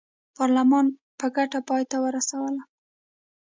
پارلمان 0.37 0.85
په 1.19 1.25
ګټه 1.35 1.59
پای 1.67 1.83
ته 1.91 1.97
ورسوله. 2.05 2.61